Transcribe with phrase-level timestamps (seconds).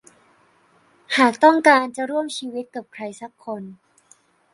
[1.17, 3.61] หากต้องการจะร่วมชีวิตกับใครสักคน